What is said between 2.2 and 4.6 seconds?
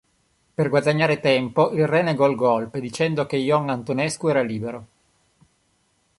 il golpe, dicendo che Ion Antonescu era